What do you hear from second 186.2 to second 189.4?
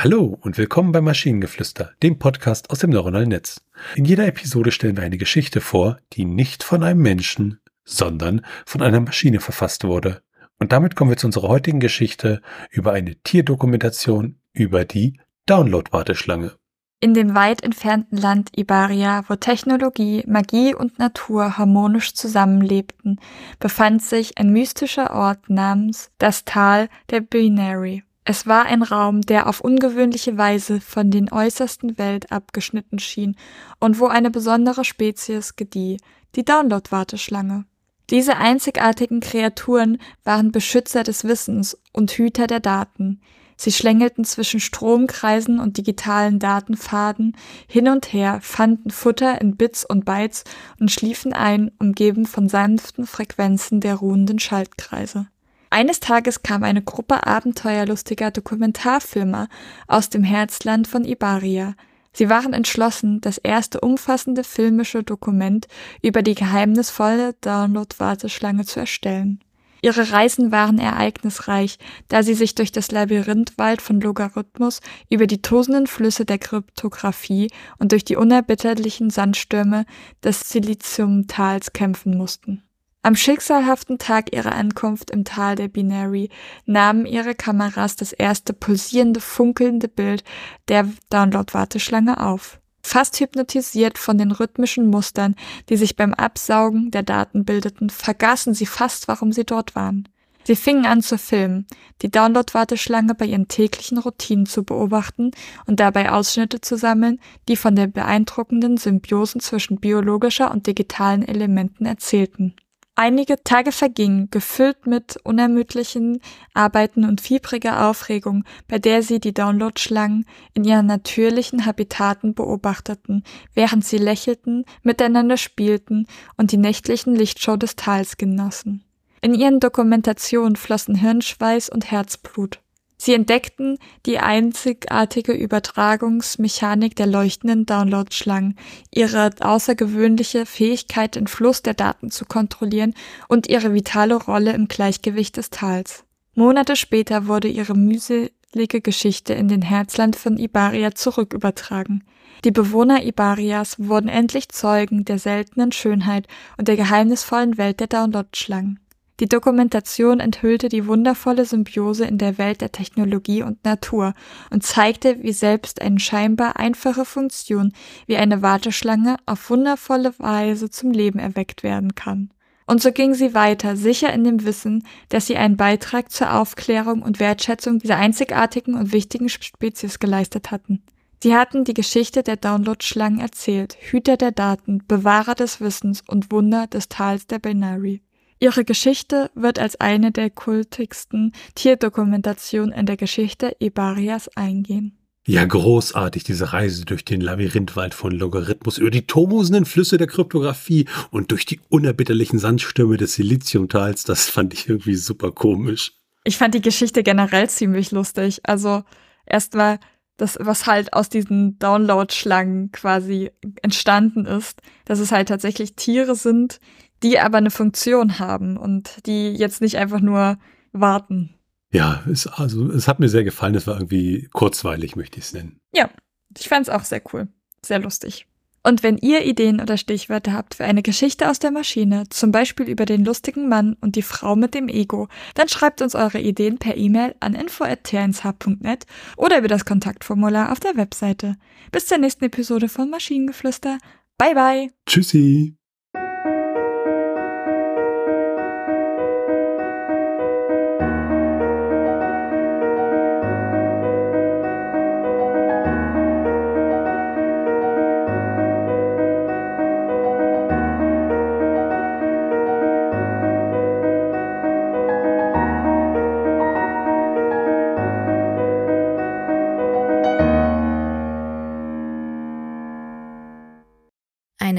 Wunder des Tals der Binary. Ihre Geschichte